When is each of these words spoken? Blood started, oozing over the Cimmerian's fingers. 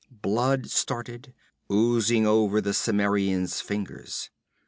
Blood 0.23 0.71
started, 0.71 1.31
oozing 1.71 2.25
over 2.25 2.59
the 2.59 2.73
Cimmerian's 2.73 3.61
fingers. 3.61 4.31